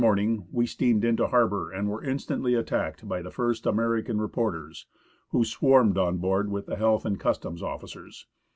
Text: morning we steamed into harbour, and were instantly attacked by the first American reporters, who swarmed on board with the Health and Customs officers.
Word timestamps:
morning 0.01 0.47
we 0.51 0.65
steamed 0.65 1.05
into 1.05 1.27
harbour, 1.27 1.69
and 1.71 1.87
were 1.87 2.03
instantly 2.03 2.55
attacked 2.55 3.07
by 3.07 3.21
the 3.21 3.29
first 3.29 3.67
American 3.67 4.19
reporters, 4.19 4.87
who 5.29 5.45
swarmed 5.45 5.95
on 5.95 6.17
board 6.17 6.49
with 6.49 6.65
the 6.65 6.75
Health 6.75 7.05
and 7.05 7.19
Customs 7.19 7.61
officers. 7.61 8.25